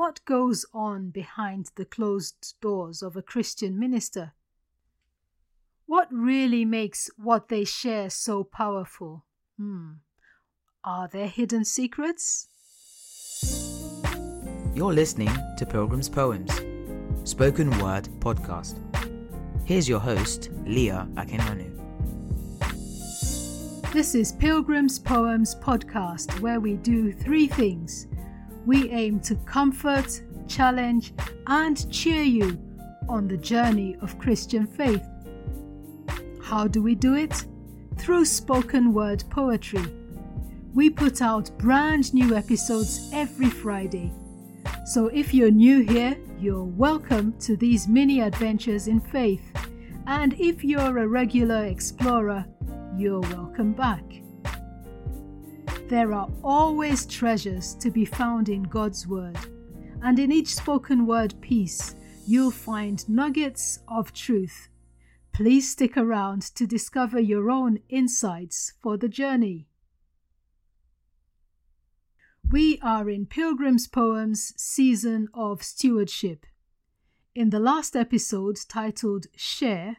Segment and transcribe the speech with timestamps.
[0.00, 4.32] What goes on behind the closed doors of a Christian minister?
[5.84, 9.26] What really makes what they share so powerful?
[9.58, 10.00] Hmm.
[10.82, 12.48] Are there hidden secrets?
[14.74, 16.50] You're listening to Pilgrim's Poems,
[17.24, 18.78] spoken word podcast.
[19.66, 21.76] Here's your host, Leah Akinonu.
[23.92, 28.06] This is Pilgrim's Poems podcast, where we do three things.
[28.70, 31.12] We aim to comfort, challenge,
[31.48, 32.56] and cheer you
[33.08, 35.04] on the journey of Christian faith.
[36.40, 37.46] How do we do it?
[37.98, 39.84] Through spoken word poetry.
[40.72, 44.12] We put out brand new episodes every Friday.
[44.86, 49.42] So if you're new here, you're welcome to these mini adventures in faith.
[50.06, 52.46] And if you're a regular explorer,
[52.96, 54.04] you're welcome back.
[55.90, 59.36] There are always treasures to be found in God's Word,
[60.00, 64.68] and in each spoken word piece, you'll find nuggets of truth.
[65.32, 69.66] Please stick around to discover your own insights for the journey.
[72.48, 76.46] We are in Pilgrim's Poems season of stewardship.
[77.34, 79.96] In the last episode titled Share,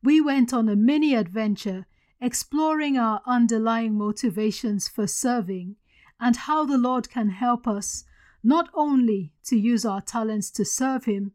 [0.00, 1.86] we went on a mini adventure
[2.24, 5.76] exploring our underlying motivations for serving
[6.18, 8.04] and how the Lord can help us
[8.42, 11.32] not only to use our talents to serve Him,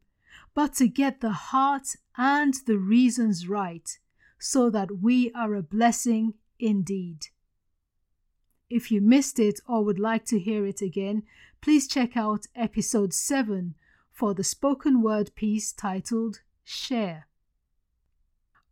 [0.55, 3.99] but to get the heart and the reasons right
[4.39, 7.27] so that we are a blessing indeed.
[8.67, 11.21] If you missed it or would like to hear it again,
[11.61, 13.75] please check out episode 7
[14.11, 17.28] for the spoken word piece titled Share.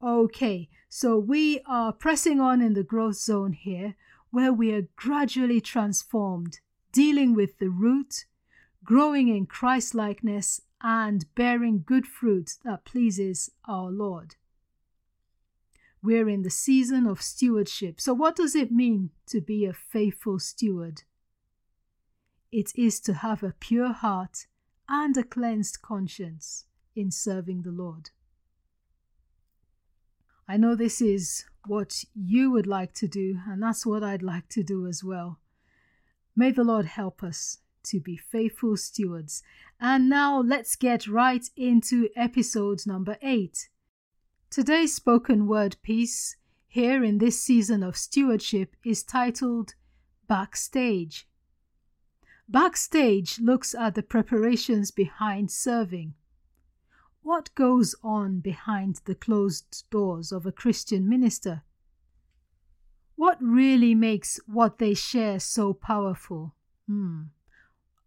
[0.01, 3.95] Okay, so we are pressing on in the growth zone here
[4.29, 6.59] where we are gradually transformed,
[6.91, 8.25] dealing with the root,
[8.83, 14.35] growing in Christ likeness, and bearing good fruit that pleases our Lord.
[16.03, 17.99] We're in the season of stewardship.
[17.99, 21.03] So, what does it mean to be a faithful steward?
[22.51, 24.45] It is to have a pure heart
[24.87, 26.65] and a cleansed conscience
[26.95, 28.11] in serving the Lord.
[30.47, 34.47] I know this is what you would like to do, and that's what I'd like
[34.49, 35.39] to do as well.
[36.35, 39.43] May the Lord help us to be faithful stewards.
[39.79, 43.69] And now let's get right into episode number eight.
[44.49, 46.35] Today's spoken word piece
[46.67, 49.73] here in this season of stewardship is titled
[50.27, 51.27] Backstage.
[52.47, 56.13] Backstage looks at the preparations behind serving.
[57.27, 61.63] What goes on behind the closed doors of a Christian minister?
[63.17, 66.55] What really makes what they share so powerful?
[66.87, 67.23] Hmm.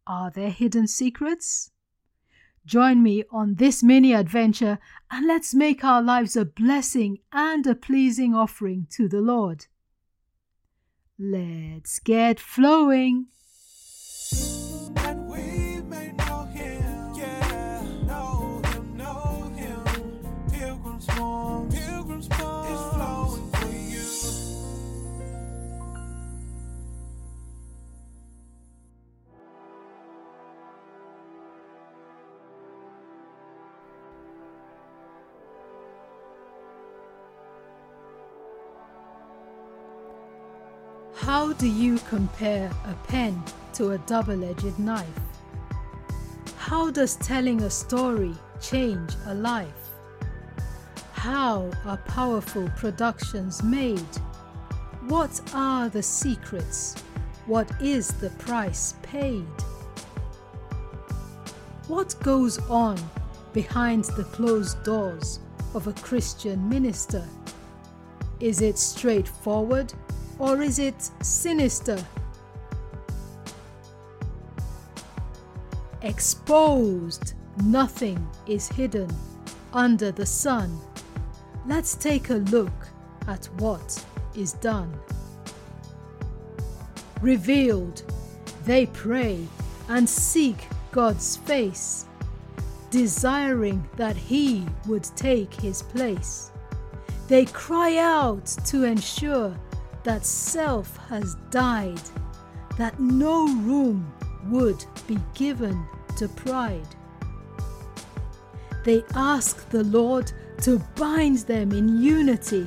[0.06, 1.70] Are there hidden secrets?
[2.64, 4.78] Join me on this mini adventure
[5.10, 9.66] and let's make our lives a blessing and a pleasing offering to the Lord.
[11.19, 13.26] Let's get flowing.
[41.20, 43.44] How do you compare a pen
[43.75, 45.06] to a double edged knife?
[46.56, 49.91] How does telling a story change a life?
[51.12, 54.16] How are powerful productions made?
[55.09, 56.94] What are the secrets?
[57.44, 59.44] What is the price paid?
[61.86, 62.97] What goes on
[63.53, 65.38] behind the closed doors
[65.75, 67.28] of a Christian minister?
[68.41, 69.92] Is it straightforward
[70.40, 72.02] or is it sinister?
[76.02, 79.09] Exposed, nothing is hidden
[79.74, 80.80] under the sun.
[81.66, 82.72] Let's take a look
[83.28, 84.03] at what
[84.34, 84.91] is done.
[87.20, 88.03] Revealed,
[88.65, 89.47] they pray
[89.91, 92.06] and seek God's face,
[92.91, 96.50] desiring that He would take His place.
[97.28, 99.54] They cry out to ensure
[100.04, 102.00] that self has died,
[102.78, 104.12] that no room
[104.47, 105.86] would be given
[106.16, 106.97] to pride.
[108.84, 110.32] They ask the Lord
[110.62, 112.66] to bind them in unity,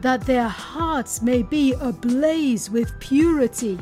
[0.00, 3.78] that their hearts may be ablaze with purity.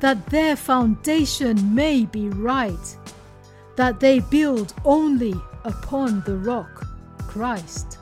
[0.00, 2.96] that their foundation may be right,
[3.76, 5.34] that they build only
[5.64, 6.86] upon the rock,
[7.28, 7.99] Christ.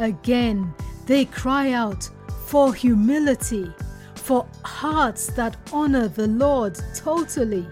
[0.00, 0.72] Again,
[1.04, 2.08] they cry out
[2.46, 3.70] for humility,
[4.14, 7.66] for hearts that honor the Lord totally,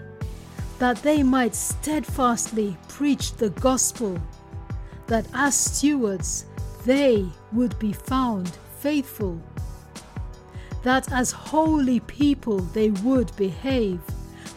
[0.77, 4.21] that they might steadfastly preach the gospel,
[5.07, 6.45] that as stewards
[6.85, 8.47] they would be found
[8.77, 9.41] faithful,
[10.83, 14.01] that as holy people they would behave,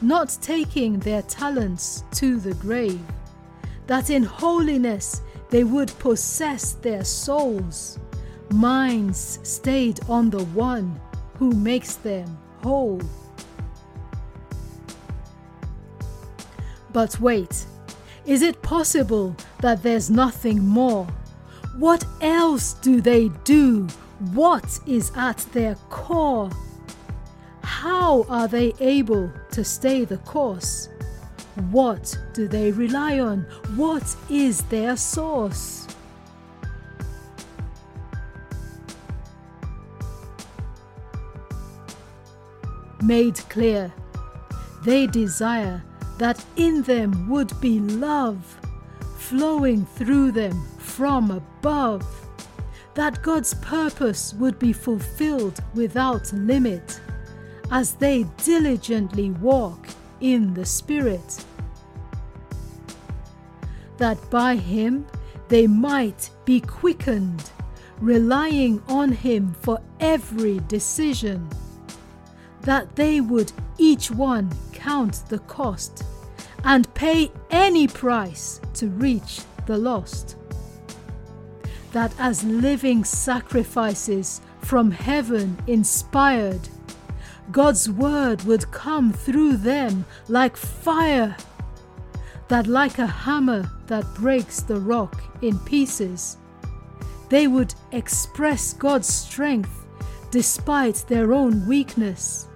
[0.02, 3.00] not taking their talents to the grave,
[3.86, 5.22] that in holiness
[5.52, 7.98] they would possess their souls,
[8.50, 10.98] minds stayed on the one
[11.34, 13.02] who makes them whole.
[16.90, 17.66] But wait,
[18.24, 21.06] is it possible that there's nothing more?
[21.76, 23.86] What else do they do?
[24.32, 26.48] What is at their core?
[27.62, 30.88] How are they able to stay the course?
[31.70, 33.42] What do they rely on?
[33.76, 35.86] What is their source?
[43.02, 43.92] Made clear,
[44.84, 45.82] they desire
[46.18, 48.58] that in them would be love
[49.16, 52.06] flowing through them from above,
[52.94, 57.00] that God's purpose would be fulfilled without limit
[57.70, 59.88] as they diligently walk
[60.22, 61.44] in the Spirit.
[63.98, 65.06] That by Him
[65.48, 67.50] they might be quickened,
[68.00, 71.46] relying on Him for every decision.
[72.62, 76.04] That they would each one count the cost
[76.64, 80.36] and pay any price to reach the lost.
[81.92, 86.68] That as living sacrifices from heaven inspired,
[87.50, 91.36] God's word would come through them like fire,
[92.48, 96.36] that like a hammer that breaks the rock in pieces,
[97.28, 99.86] they would express God's strength
[100.30, 102.46] despite their own weakness.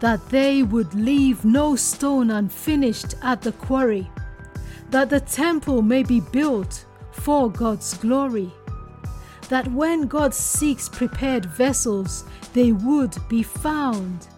[0.00, 4.10] That they would leave no stone unfinished at the quarry,
[4.90, 8.52] that the temple may be built for God's glory
[9.48, 14.28] that when God seeks prepared vessels, they would be found.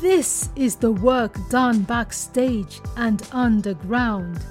[0.00, 4.44] This is the work done backstage and underground.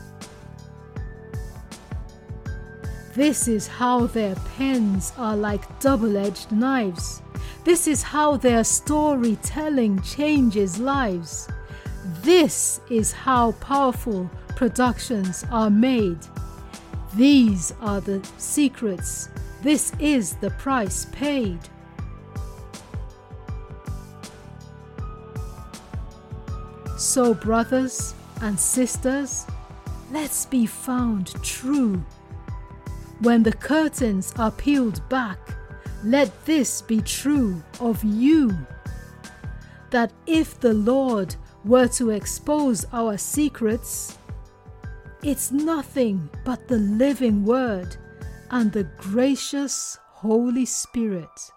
[3.13, 7.21] This is how their pens are like double edged knives.
[7.63, 11.47] This is how their storytelling changes lives.
[12.21, 16.19] This is how powerful productions are made.
[17.15, 19.29] These are the secrets
[19.65, 21.57] this is the price paid.
[26.99, 28.13] So, brothers
[28.43, 29.47] and sisters,
[30.11, 32.05] let's be found true.
[33.21, 35.39] When the curtains are peeled back,
[36.03, 38.55] let this be true of you
[39.89, 44.15] that if the Lord were to expose our secrets,
[45.23, 47.97] it's nothing but the living word
[48.51, 51.51] and the gracious Holy Spirit.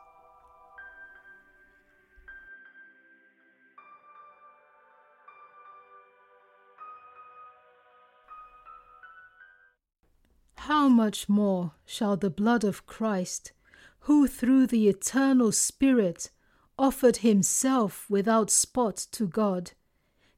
[10.57, 13.53] How much more shall the blood of Christ,
[14.01, 16.31] who through the eternal Spirit
[16.79, 19.73] offered himself without spot to God,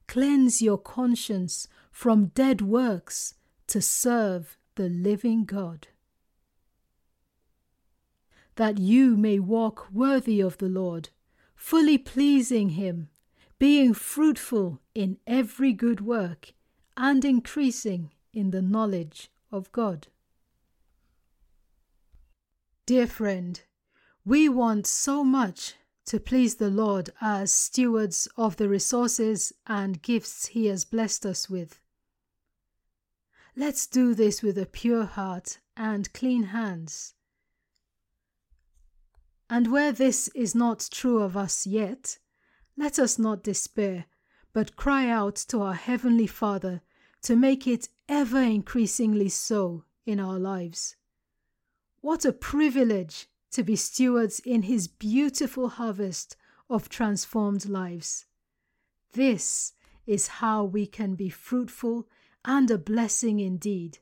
[0.07, 3.35] cleanse your conscience from dead works
[3.67, 5.89] to serve the living God?
[8.61, 11.09] That you may walk worthy of the Lord,
[11.55, 13.09] fully pleasing Him,
[13.59, 16.53] being fruitful in every good work,
[16.95, 20.09] and increasing in the knowledge of God.
[22.85, 23.59] Dear friend,
[24.27, 30.49] we want so much to please the Lord as stewards of the resources and gifts
[30.49, 31.81] He has blessed us with.
[33.57, 37.15] Let's do this with a pure heart and clean hands
[39.51, 42.19] and where this is not true of us yet,
[42.77, 44.07] let us not despair,
[44.53, 46.81] but cry out to our Heavenly Father
[47.23, 50.95] to make it ever increasingly so in our lives.
[52.01, 56.37] What a privilege to be stewards in His beautiful harvest
[56.71, 58.27] of transformed lives.
[59.13, 59.73] This
[60.07, 62.09] is how we can be fruitful
[62.45, 63.99] and a blessing indeed.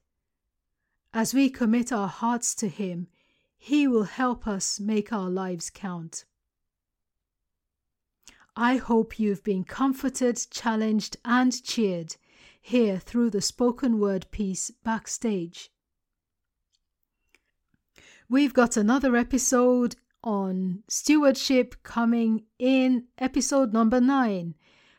[1.14, 3.09] As we commit our hearts to Him,
[3.59, 6.25] He will help us make our lives count.
[8.57, 12.17] I hope you've been comforted, challenged, and cheered
[12.61, 15.71] here through the spoken word piece backstage.
[18.29, 24.55] We've got another episode on stewardship coming in episode number nine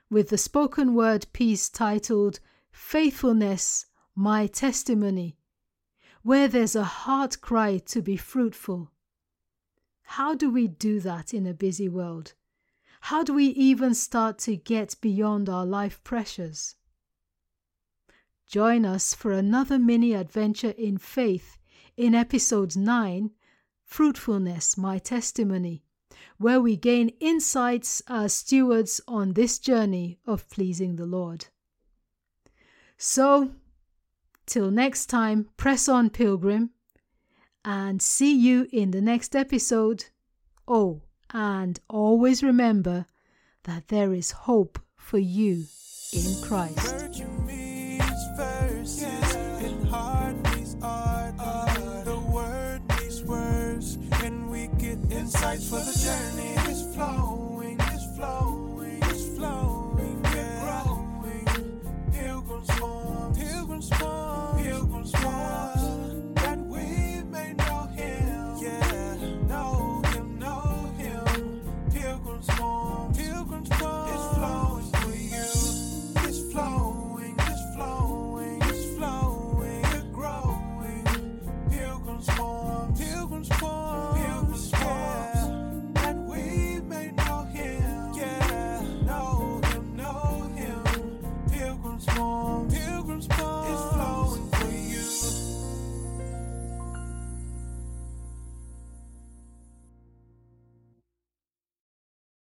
[0.10, 2.40] with the spoken word piece titled
[2.72, 3.86] Faithfulness,
[4.16, 5.39] My Testimony,
[6.24, 8.92] where there's a heart cry to be fruitful.
[10.04, 12.34] How do we do that in a busy world?
[13.02, 16.76] How do we even start to get beyond our life pressures?
[18.48, 21.58] Join us for another mini adventure in faith
[21.96, 23.32] in episode 9
[23.84, 25.84] Fruitfulness, My Testimony,
[26.38, 31.48] where we gain insights as stewards on this journey of pleasing the Lord.
[32.98, 33.52] So,
[34.50, 36.72] till next time, press on, pilgrim,
[37.64, 40.06] and see you in the next episode.
[40.68, 41.02] Oh,
[41.32, 43.06] and always remember
[43.64, 45.66] that there is hope for you
[46.12, 46.96] in Christ.
[55.30, 56.69] insights for the journey.